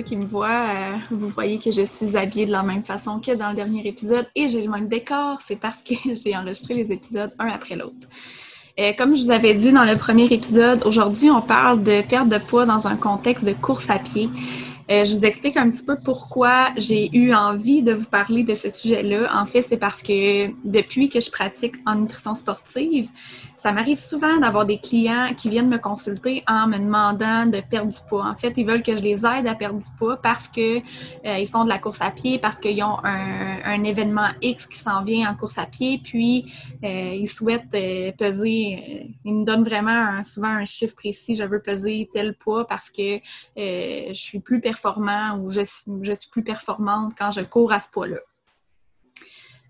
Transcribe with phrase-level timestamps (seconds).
[0.00, 3.32] Qui me voient, euh, vous voyez que je suis habillée de la même façon que
[3.32, 5.38] dans le dernier épisode et j'ai le même décor.
[5.46, 8.08] C'est parce que j'ai enregistré les épisodes un après l'autre.
[8.80, 12.28] Euh, comme je vous avais dit dans le premier épisode, aujourd'hui, on parle de perte
[12.28, 14.28] de poids dans un contexte de course à pied.
[14.90, 18.54] Euh, je vous explique un petit peu pourquoi j'ai eu envie de vous parler de
[18.54, 19.30] ce sujet-là.
[19.34, 23.08] En fait, c'est parce que depuis que je pratique en nutrition sportive,
[23.64, 27.90] ça m'arrive souvent d'avoir des clients qui viennent me consulter en me demandant de perdre
[27.90, 28.26] du poids.
[28.26, 30.82] En fait, ils veulent que je les aide à perdre du poids parce qu'ils
[31.24, 35.02] euh, font de la course à pied, parce qu'ils ont un, événement X qui s'en
[35.02, 36.52] vient en course à pied, puis
[36.84, 37.70] euh, ils souhaitent
[38.18, 39.10] peser.
[39.24, 41.34] ils me donnent vraiment souvent un chiffre précis.
[41.34, 43.18] Je veux peser tel poids parce que
[43.56, 48.18] je suis plus performant ou je, suis plus performante quand je cours à ce poids-là.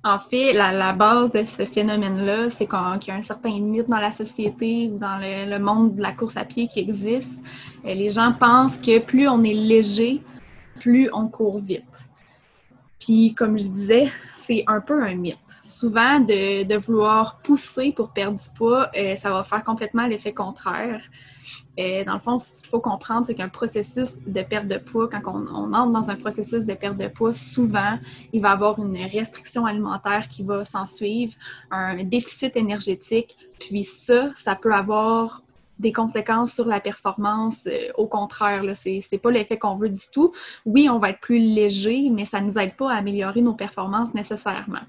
[0.03, 4.01] En fait, la, base de ce phénomène-là, c'est qu'il y a un certain mythe dans
[4.01, 7.33] la société ou dans le, monde de la course à pied qui existe.
[7.87, 10.21] Euh, les gens pensent que plus on est léger,
[10.79, 12.09] plus on court vite.
[13.01, 15.39] Puis, comme je disais, c'est un peu un mythe.
[15.63, 21.03] Souvent, de, vouloir pousser pour perdre du poids, euh, ça va faire complètement l'effet contraire.
[21.79, 25.09] Euh, dans le fond, ce qu'il faut comprendre, c'est qu'un processus de perte de poids,
[25.09, 27.99] quand on, entre dans un processus de perte de poids, souvent,
[28.33, 31.35] il va y avoir une restriction alimentaire qui va s'en suivre,
[31.71, 35.43] un déficit énergétique, puis ça, ça peut avoir
[35.79, 37.63] des conséquences sur la performance.
[37.67, 40.33] Euh, au contraire, ce n'est pas l'effet qu'on veut du tout.
[40.65, 43.55] Oui, on va être plus léger, mais ça ne nous aide pas à améliorer nos
[43.55, 44.85] performances nécessairement.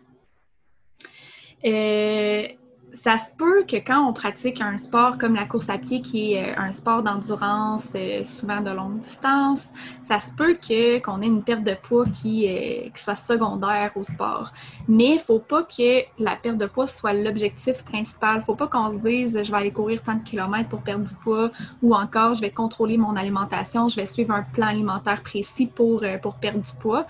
[1.66, 2.48] Euh,
[2.96, 6.34] ça se peut que quand on pratique un sport comme la course à pied, qui
[6.34, 9.68] est euh, un sport d'endurance, euh, souvent de longue distance,
[10.04, 13.92] ça se peut que qu'on ait une perte de poids qui, euh, qui soit secondaire
[13.96, 14.54] au sport.
[14.88, 18.38] Mais il ne faut pas que la perte de poids soit l'objectif principal.
[18.38, 20.82] Il ne faut pas qu'on se dise je vais aller courir tant de kilomètres pour
[20.82, 21.52] perdre du poids
[21.82, 26.04] ou encore je vais contrôler mon alimentation, je vais suivre un plan alimentaire précis pour,
[26.22, 27.06] pour perdre du poids.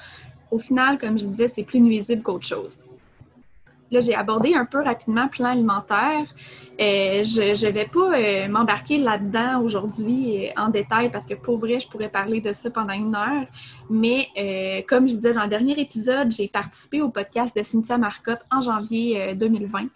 [0.51, 2.84] Au final, comme je disais, c'est plus nuisible qu'autre chose.
[3.91, 6.25] Là, j'ai abordé un peu rapidement plan alimentaire.
[6.81, 11.59] Euh, je ne vais pas euh, m'embarquer là-dedans aujourd'hui euh, en détail parce que pour
[11.59, 13.45] vrai, je pourrais parler de ça pendant une heure.
[13.89, 18.41] Mais comme je disais dans le dernier épisode, j'ai participé au podcast de Cynthia Marcotte
[18.51, 19.87] en janvier 2020.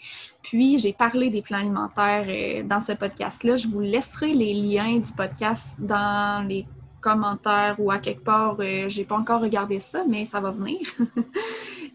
[0.44, 2.28] Puis j'ai parlé des plans alimentaires
[2.66, 3.56] dans ce podcast-là.
[3.56, 6.68] Je vous laisserai les liens du podcast dans les
[7.02, 8.58] commentaires ou à quelque part.
[8.60, 10.80] j'ai pas encore regardé ça, mais ça va venir.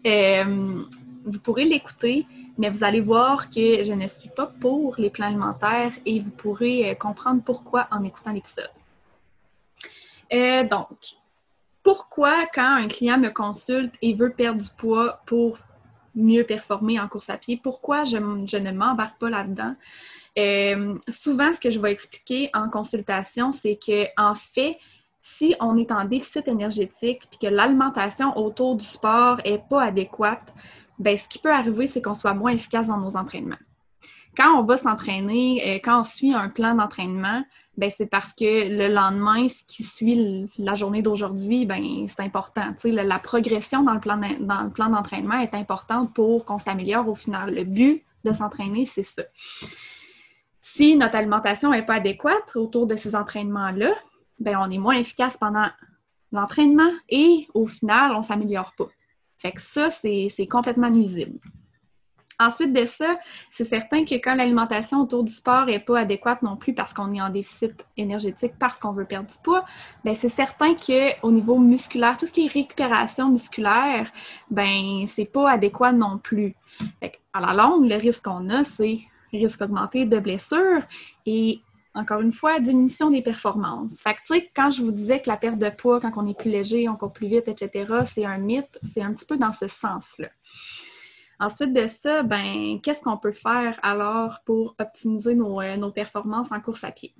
[1.25, 2.25] vous pourrez l'écouter,
[2.57, 6.31] mais vous allez voir que je ne suis pas pour les plans alimentaires et vous
[6.31, 8.69] pourrez euh, comprendre pourquoi en écoutant l'épisode.
[10.31, 10.87] Euh, donc,
[11.83, 15.59] pourquoi quand un client me consulte et veut perdre du poids pour
[16.15, 19.75] mieux performer en course à pied, pourquoi je, ne m'embarque pas là-dedans?
[20.37, 24.77] Euh, souvent, ce que je vais expliquer en consultation, c'est que en fait,
[25.21, 30.53] si on est en déficit énergétique et que l'alimentation autour du sport n'est pas adéquate,
[30.99, 33.57] ben, ce qui peut arriver, c'est qu'on soit moins efficace dans nos entraînements.
[34.37, 37.43] Quand on va s'entraîner, euh, quand on suit un plan d'entraînement,
[37.77, 42.73] ben, c'est parce que le lendemain, ce qui suit la journée d'aujourd'hui, ben, c'est important.
[42.83, 47.53] La, progression dans le plan d'entraînement est importante pour qu'on s'améliore au final.
[47.53, 49.23] Le but de s'entraîner, c'est ça.
[50.61, 53.93] Si notre alimentation n'est pas adéquate autour de ces entraînements-là,
[54.39, 55.67] ben, on est moins efficace pendant
[56.31, 58.87] l'entraînement et au final, on ne s'améliore pas.
[59.37, 61.39] Fait que ça, c'est complètement nuisible.
[62.37, 63.17] Ensuite de ça,
[63.49, 67.13] c'est certain que quand l'alimentation autour du sport n'est pas adéquate non plus parce qu'on
[67.13, 69.63] est en déficit énergétique, parce qu'on veut perdre du poids,
[70.03, 74.11] ben c'est certain qu'au niveau musculaire, tout ce qui est récupération musculaire,
[74.51, 76.55] ben c'est pas adéquat non plus.
[77.33, 78.99] à la longue, le risque qu'on a, c'est
[79.31, 80.81] risque augmenté de blessures
[81.25, 81.61] et
[81.95, 83.99] encore une fois, diminution des performances.
[84.01, 86.51] Fait que, quand je vous disais que la perte de poids, quand on est plus
[86.51, 89.67] léger, on court plus vite, etc., c'est un mythe, c'est un petit peu dans ce
[89.67, 90.29] sens-là.
[91.39, 96.51] Ensuite de ça, ben, qu'est-ce qu'on peut faire alors pour optimiser nos, euh, nos performances
[96.51, 97.13] en course à pied?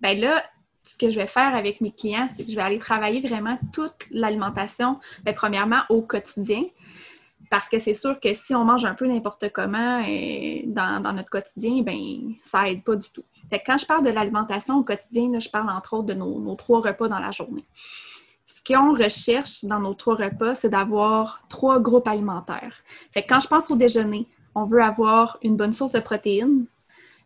[0.00, 0.44] Ben là,
[0.82, 3.58] ce que je vais faire avec mes clients, c'est que je vais aller travailler vraiment
[3.72, 6.64] toute l'alimentation, ben, premièrement au quotidien.
[7.50, 11.30] Parce que c'est sûr que si on mange un peu n'importe comment euh, dans, notre
[11.30, 13.24] quotidien, ben ça aide pas du tout.
[13.64, 17.08] Quand je parle de l'alimentation au quotidien, je parle entre autres de nos, trois repas
[17.08, 17.64] dans la journée.
[18.46, 22.82] Ce qu'on recherche dans nos trois repas, c'est d'avoir trois groupes alimentaires.
[23.28, 26.66] Quand je pense au déjeuner, on veut avoir une bonne source de protéines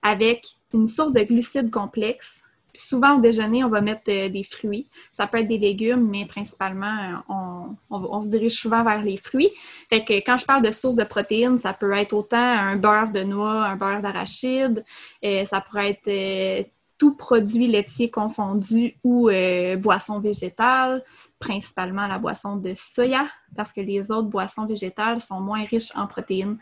[0.03, 2.43] avec une source de glucides complexes
[2.75, 4.89] souvent au déjeuner, on va mettre euh, des fruits.
[5.13, 9.51] Ça peut être des légumes, mais principalement, euh, on, se dirige souvent vers les fruits.
[9.89, 13.13] Fait que quand je parle de source de protéines, ça peut être autant un beurre
[13.13, 14.85] de noix, un beurre d'arachide,
[15.25, 16.71] euh, ça pourrait être
[17.01, 21.03] tout produit laitier confondu ou euh, boisson végétale,
[21.39, 23.27] principalement la boisson de soya,
[23.57, 26.59] parce que les autres boissons végétales sont moins riches en protéines.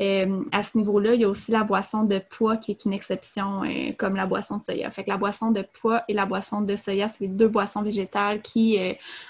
[0.00, 2.94] Euh, à ce niveau-là, il y a aussi la boisson de pois qui est une
[2.94, 4.90] exception, euh, comme la boisson de soya.
[4.90, 7.82] Fait que la boisson de pois et la boisson de soya, c'est les deux boissons
[7.82, 8.78] végétales qui,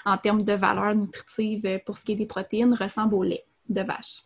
[0.05, 3.81] en termes de valeur nutritive pour ce qui est des protéines, ressemblent au lait de
[3.81, 4.23] vache.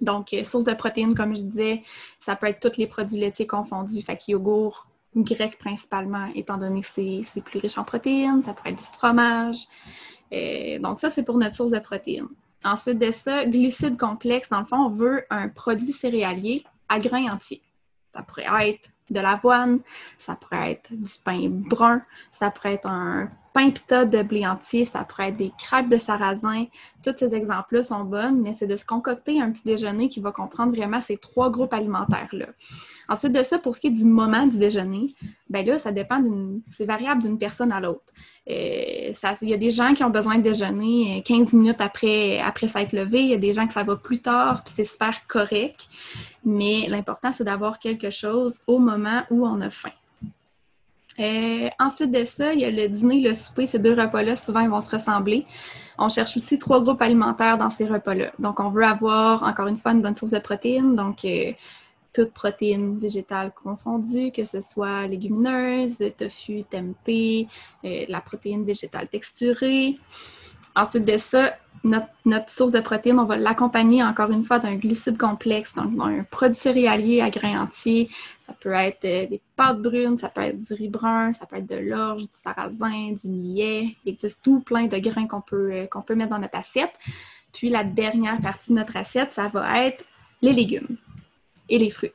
[0.00, 1.82] Donc, source de protéines, comme je disais,
[2.18, 6.82] ça peut être tous les produits laitiers confondus, fait que yogourt, grec principalement, étant donné
[6.82, 9.64] que c'est plus riche en protéines, ça pourrait être du fromage.
[10.32, 12.28] Euh, donc ça, c'est pour notre source de protéines.
[12.64, 17.30] Ensuite de ça, glucides complexes, dans le fond, on veut un produit céréalier à grains
[17.30, 17.62] entiers.
[18.12, 19.80] Ça pourrait être de l'avoine,
[20.18, 22.02] ça pourrait être du pain brun,
[22.32, 26.64] ça pourrait être un pain de blé entier, ça pourrait être des crêpes de sarrasin.
[27.04, 30.32] Tous ces exemples-là sont bonnes, mais c'est de se concocter un petit déjeuner qui va
[30.32, 32.46] comprendre vraiment ces trois groupes alimentaires-là.
[33.08, 35.14] Ensuite de ça, pour ce qui est du moment du déjeuner,
[35.48, 36.62] ben là, ça dépend d'une.
[36.66, 38.12] C'est variable d'une personne à l'autre.
[38.50, 39.12] Euh,
[39.42, 42.66] il y a des gens qui ont besoin de déjeuner 15 euh, minutes après, après
[42.66, 43.20] s'être levé.
[43.20, 45.86] Il y a des gens que ça va plus tard, puis c'est super correct.
[46.44, 49.92] Mais l'important, c'est d'avoir quelque chose au moment où on a faim.
[51.20, 53.66] Euh, ensuite de ça, il y a le dîner, le souper.
[53.66, 55.46] Ces deux repas-là, souvent, ils vont se ressembler.
[55.98, 58.32] On cherche aussi trois groupes alimentaires dans ces repas-là.
[58.38, 60.96] Donc, on veut avoir, encore une fois, une bonne source de protéines.
[60.96, 61.52] Donc, euh,
[62.12, 67.48] toutes protéines végétales confondues, que ce soit légumineuses, tofu, tempeh,
[67.84, 69.96] euh, la protéine végétale texturée.
[70.76, 71.54] Ensuite de ça,
[71.84, 76.24] notre, source de protéines, on va l'accompagner encore une fois d'un glucide complexe, donc un
[76.24, 78.08] produit céréalier à grains entiers.
[78.40, 81.56] Ça peut être euh, des pâtes brunes, ça peut être du riz brun, ça peut
[81.56, 83.96] être de l'orge, du sarrasin, du millet.
[84.04, 86.92] Il existe tout plein de grains qu'on euh, qu'on peut mettre dans notre assiette.
[87.52, 90.04] Puis la dernière partie de notre assiette, ça va être
[90.40, 90.96] les légumes
[91.68, 92.12] et les fruits.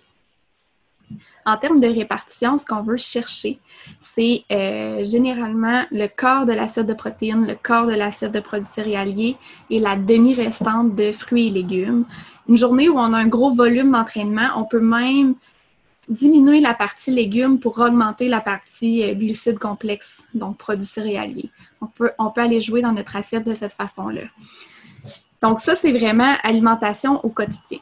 [1.46, 3.60] En termes de répartition, ce qu'on veut chercher,
[4.00, 8.68] c'est euh, généralement le quart de l'assiette de protéines, le quart de l'assiette de produits
[8.68, 9.38] céréaliers
[9.70, 12.06] et la demi-restante de fruits et légumes.
[12.48, 15.36] Une journée où on a un gros volume d'entraînement, on peut même
[16.10, 21.52] diminuer la partie légumes pour augmenter la partie euh, glucides complexes, donc produits céréaliers.
[21.82, 24.24] On peut, on peut aller jouer dans notre assiette de cette façon-là.
[25.42, 27.80] Donc ça, c'est vraiment alimentation au quotidien.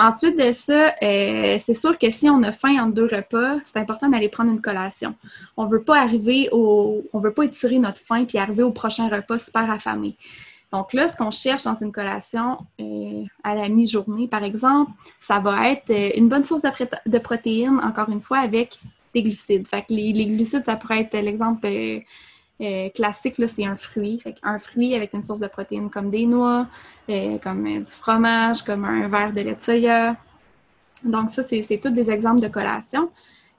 [0.00, 3.80] Ensuite de ça, euh, c'est sûr que si on a faim entre deux repas, c'est
[3.80, 5.16] important d'aller prendre une collation.
[5.56, 9.08] On veut pas arriver au, on veut pas étirer notre faim puis arriver au prochain
[9.08, 10.16] repas super affamé.
[10.72, 15.40] Donc là, ce qu'on cherche dans une collation euh, à la mi-journée, par exemple, ça
[15.40, 18.78] va être euh, une bonne source de, protéines, encore une fois, avec
[19.12, 19.66] des glucides.
[19.66, 21.66] Fait que les, les glucides, ça pourrait être l'exemple
[22.94, 24.22] classique, c'est un fruit.
[24.42, 26.66] un fruit avec une source de protéines comme des noix,
[27.08, 30.16] euh, comme euh, du fromage, comme un verre de lait de soya.
[31.04, 33.10] Donc, ça, c'est tous des exemples de collation.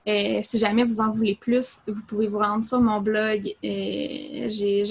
[0.06, 3.56] si jamais vous en voulez plus, vous pouvez vous rendre sur mon blog.
[3.64, 4.84] J'ai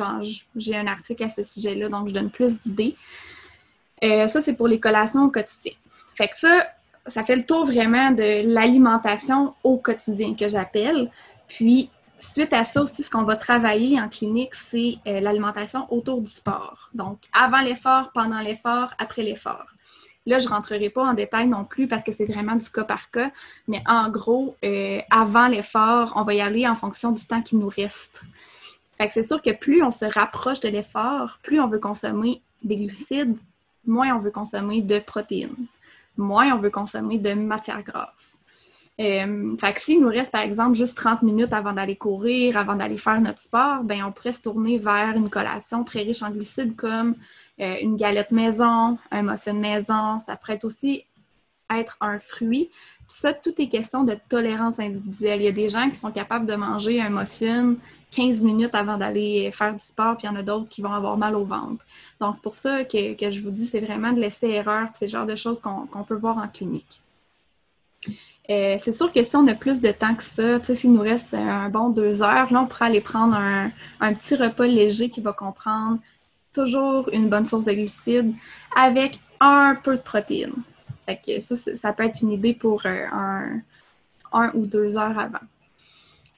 [0.75, 2.97] un article à ce sujet-là, donc je donne plus d'idées.
[4.01, 5.73] ça, c'est pour les collations au quotidien.
[6.15, 6.69] Fait que ça,
[7.07, 11.11] ça fait le tour vraiment de l'alimentation au quotidien que j'appelle.
[11.49, 16.21] Puis, Suite à ça aussi, ce qu'on va travailler en clinique, c'est euh, l'alimentation autour
[16.21, 16.91] du sport.
[16.93, 19.67] Donc, avant l'effort, pendant l'effort, après l'effort.
[20.27, 22.85] Là, je ne rentrerai pas en détail non plus parce que c'est vraiment du cas
[22.85, 23.31] par cas,
[23.69, 27.57] mais en gros, euh, avant l'effort, on va y aller en fonction du temps qui
[27.57, 28.23] nous reste.
[28.99, 32.75] Que c'est sûr que plus on se rapproche de l'effort, plus on veut consommer des
[32.75, 33.39] glucides,
[33.87, 35.67] moins on veut consommer de protéines,
[36.17, 38.38] moins on veut consommer de matières grasses.
[39.01, 42.75] Euh, fait que s'il nous reste, par exemple, juste 30 minutes avant d'aller courir, avant
[42.75, 46.31] d'aller faire notre sport, ben on pourrait se tourner vers une collation très riche en
[46.31, 47.15] glucides comme
[47.61, 50.19] euh, une galette maison, un muffin maison.
[50.19, 51.05] Ça pourrait aussi
[51.71, 52.71] être un fruit,
[53.07, 55.41] Ça, tout est question de tolérance individuelle.
[55.41, 57.77] Il y a des gens qui sont capables de manger un muffin
[58.11, 60.93] 15 minutes avant d'aller faire du sport, puis il y en a d'autres qui vont
[60.93, 61.85] avoir mal au ventre.
[62.21, 65.11] Donc, c'est pour ça que, je vous dis, c'est vraiment de laisser erreur, c'est le
[65.11, 67.01] genre de choses qu'on peut voir en clinique.
[68.51, 71.35] Euh, c'est sûr que si on a plus de temps que ça, s'il nous reste
[71.35, 75.33] un bon deux heures, là, on pourrait aller prendre un, petit repas léger qui va
[75.33, 75.99] comprendre
[76.55, 78.33] toujours une bonne source de glucides
[78.75, 80.55] avec un peu de protéines.
[81.41, 83.61] ça, ça peut être une idée pour euh, un,
[84.33, 85.45] un ou deux heures avant.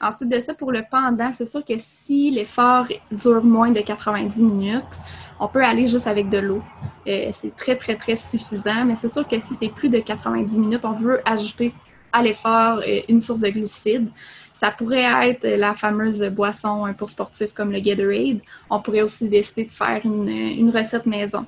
[0.01, 4.43] Ensuite de ça, pour le pendant, c'est sûr que si l'effort dure moins de 90
[4.43, 4.99] minutes,
[5.41, 6.63] on peut aller juste avec de l'eau.
[7.09, 10.59] Euh, c'est très, très, très suffisant, mais c'est sûr que si c'est plus de 90
[10.59, 11.73] minutes, on veut ajouter
[12.13, 14.11] à l'effort euh, une source de glucides.
[14.53, 18.41] Ça pourrait être la fameuse boisson pour sportifs comme le Gatorade.
[18.69, 21.47] On pourrait aussi décider de faire une, une recette maison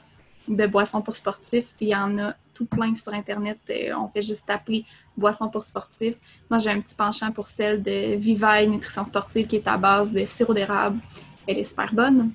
[0.49, 1.75] de boissons pour sportifs.
[1.77, 3.59] Puis il y en a tout plein sur Internet.
[3.69, 6.17] Euh, on fait juste appeler boissons pour sportifs.
[6.49, 10.11] Moi, j'ai un petit penchant pour celle de Vivaille Nutrition Sportive qui est à base
[10.11, 10.99] de sirop d'érable.
[11.47, 12.33] Elle est super bonne.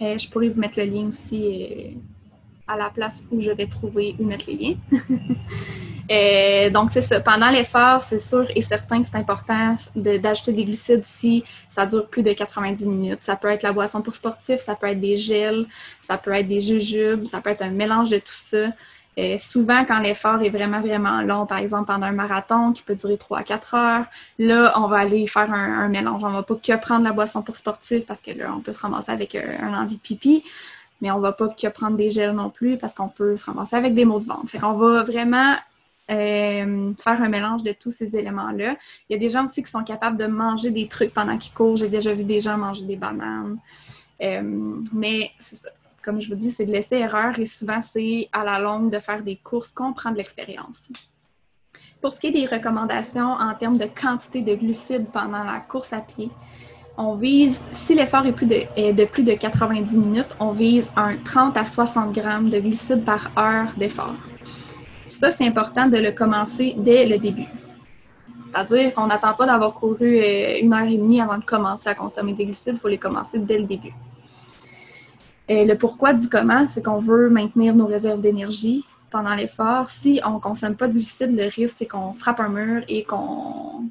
[0.00, 1.96] Euh, je pourrais vous mettre le lien aussi
[2.66, 4.76] à la place où je vais trouver où mettre les liens.
[6.10, 7.20] Euh, donc, c'est ça.
[7.20, 12.08] Pendant l'effort, c'est sûr et certain que c'est important d'ajouter des glucides si ça dure
[12.08, 13.22] plus de 90 minutes.
[13.22, 15.64] Ça peut être la boisson pour sportifs, ça peut être des gels,
[16.02, 18.72] ça peut être des jujubes, ça peut être un mélange de tout ça.
[19.18, 22.94] Euh, souvent, quand l'effort est vraiment, vraiment long, par exemple pendant un marathon qui peut
[22.94, 24.06] durer 3 à 4 heures,
[24.38, 26.24] là, on va aller faire un, mélange.
[26.24, 28.72] On ne va pas que prendre la boisson pour sportifs parce que là, on peut
[28.72, 30.42] se ramasser avec euh, un envie de pipi,
[31.02, 33.44] mais on ne va pas que prendre des gels non plus parce qu'on peut se
[33.44, 34.48] ramasser avec des maux de ventre.
[34.48, 35.56] Fait qu'on va vraiment
[36.10, 38.76] euh, faire un mélange de tous ces éléments-là.
[39.10, 41.52] Il y a des gens aussi qui sont capables de manger des trucs pendant qu'ils
[41.52, 41.76] courent.
[41.76, 43.58] J'ai déjà vu des gens manger des bananes.
[44.20, 45.68] Mais c'est ça.
[46.02, 48.98] Comme je vous dis, c'est de laisser erreur et souvent, c'est à la longue de
[48.98, 50.88] faire des courses qu'on prend de l'expérience.
[52.00, 55.92] Pour ce qui est des recommandations en termes de quantité de glucides pendant la course
[55.92, 56.30] à pied,
[56.98, 61.56] on vise, si l'effort est, est, de plus de 90 minutes, on vise un 30
[61.56, 64.16] à 60 grammes de glucides par heure d'effort
[65.22, 67.46] ça, c'est important de le commencer dès le début.
[68.44, 71.94] C'est-à-dire qu'on n'attend pas d'avoir couru euh, une heure et demie avant de commencer à
[71.94, 73.94] consommer des glucides, il faut les commencer dès le début.
[75.66, 79.90] Le pourquoi du comment, c'est qu'on veut maintenir nos réserves d'énergie pendant l'effort.
[79.90, 83.04] Si on ne consomme pas de glucides, le risque, c'est qu'on frappe un mur et
[83.04, 83.84] qu'on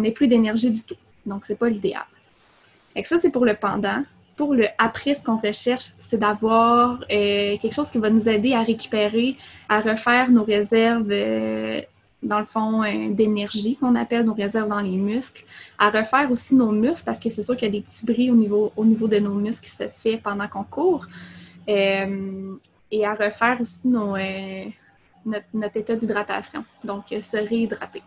[0.00, 0.96] n'ait plus d'énergie du tout.
[1.26, 2.06] Donc, ce n'est pas l'idéal.
[2.94, 4.02] Et ça, c'est pour le pendant
[4.38, 8.54] pour le après, ce qu'on recherche, c'est d'avoir euh, quelque chose qui va nous aider
[8.54, 9.36] à récupérer,
[9.68, 11.82] à refaire nos réserves, euh,
[12.22, 15.44] dans le fond, euh, d'énergie qu'on appelle nos réserves dans les muscles,
[15.78, 18.30] à refaire aussi nos muscles, parce que c'est sûr qu'il y a des petits bris
[18.30, 21.06] au niveau, au niveau de nos muscles qui se fait pendant qu'on court,
[21.66, 24.16] et à refaire aussi nos,
[25.26, 28.02] notre, notre état d'hydratation, donc se réhydrater.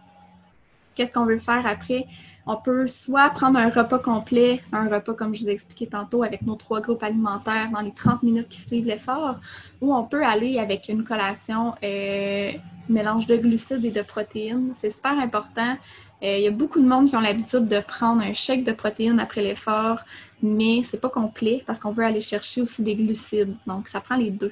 [0.95, 2.05] Qu'est-ce qu'on veut faire après?
[2.45, 6.23] On peut soit prendre un repas complet, un repas comme je vous ai expliqué tantôt,
[6.23, 9.39] avec nos trois groupes alimentaires dans les 30 minutes qui suivent l'effort,
[9.79, 12.51] ou on peut aller avec une collation euh,
[12.89, 14.71] mélange de glucides et de protéines.
[14.73, 15.77] C'est super important.
[16.23, 18.71] Euh, il y a beaucoup de monde qui ont l'habitude de prendre un chèque de
[18.71, 19.99] protéines après l'effort,
[20.41, 23.55] mais c'est pas complet parce qu'on veut aller chercher aussi des glucides.
[23.65, 24.51] Donc, ça prend les deux.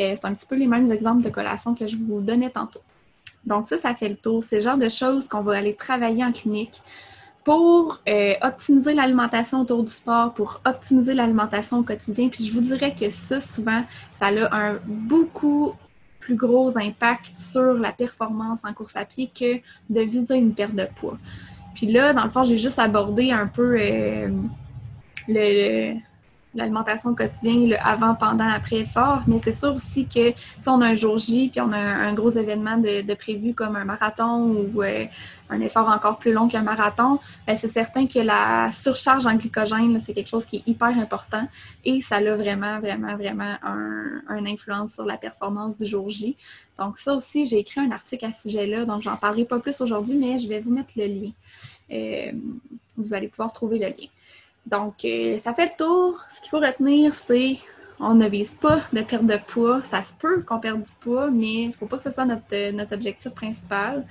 [0.00, 2.80] Euh, c'est un petit peu les mêmes exemples de collation que je vous donnais tantôt.
[3.44, 4.44] Donc ça, ça fait le tour.
[4.44, 6.82] C'est le genre de choses qu'on va aller travailler en clinique
[7.44, 12.28] pour euh, optimiser l'alimentation autour du sport, pour optimiser l'alimentation au quotidien.
[12.28, 15.74] Puis je vous dirais que ça, souvent, ça a un beaucoup
[16.20, 19.56] plus gros impact sur la performance en course à pied que
[19.90, 21.18] de viser une perte de poids.
[21.74, 24.28] Puis là, dans le fond, j'ai juste abordé un peu euh,
[25.26, 25.94] le,
[26.54, 29.22] l'alimentation quotidienne, le avant, pendant, après effort.
[29.26, 32.14] Mais c'est sûr aussi que si on a un jour J, puis on a un,
[32.14, 35.06] gros événement de, prévu comme un marathon ou euh,
[35.50, 40.00] un effort encore plus long qu'un marathon, ben, c'est certain que la surcharge en glycogène,
[40.00, 41.46] c'est quelque chose qui est hyper important
[41.84, 46.36] et ça a vraiment, vraiment, vraiment un, influence sur la performance du jour J.
[46.78, 49.80] Donc ça aussi, j'ai écrit un article à ce sujet-là, donc j'en parlerai pas plus
[49.80, 51.30] aujourd'hui, mais je vais vous mettre le lien.
[51.92, 52.32] Euh,
[52.96, 54.08] vous allez pouvoir trouver le lien.
[54.66, 56.20] Donc, euh, ça fait le tour.
[56.34, 57.58] Ce qu'il faut retenir, c'est
[57.98, 59.82] on ne vise pas de perte de poids.
[59.84, 62.24] Ça se peut qu'on perde du poids, mais il ne faut pas que ce soit
[62.24, 64.06] notre, euh, notre objectif principal.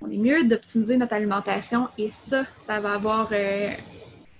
[0.00, 3.70] On est mieux d'optimiser notre alimentation et ça, ça va avoir euh,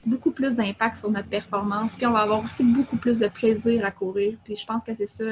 [0.04, 1.94] beaucoup plus d'impact sur notre performance.
[1.94, 4.36] Puis on va avoir aussi beaucoup plus de plaisir à courir.
[4.44, 5.24] Puis je pense que c'est ça,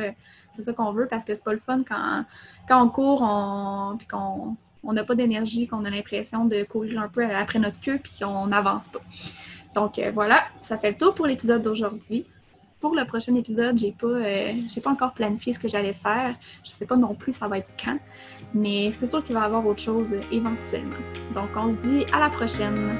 [0.54, 2.24] c'est ça qu'on veut parce que c'est pas le fun quand,
[2.68, 7.00] quand on court on, puis qu'on on n'a pas d'énergie, qu'on a l'impression de courir
[7.00, 9.00] un peu après notre queue puis qu'on n'avance pas.
[9.74, 12.26] Donc euh, voilà, ça fait le tour pour l'épisode d'aujourd'hui.
[12.80, 16.34] pour le prochain épisode, j'ai pas, euh, j'ai pas encore planifié ce que j'allais faire.
[16.64, 17.98] Je sais pas non plus ça va être quand,
[18.54, 20.96] mais c'est sûr qu'il va y avoir autre chose éventuellement.
[21.34, 22.98] Donc on se dit à la prochaine.